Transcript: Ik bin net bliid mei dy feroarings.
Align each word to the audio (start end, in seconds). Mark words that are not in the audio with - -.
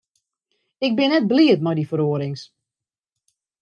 Ik 0.85 0.91
bin 0.97 1.09
net 1.11 1.29
bliid 1.31 1.59
mei 1.63 1.75
dy 1.77 1.85
feroarings. 1.89 2.41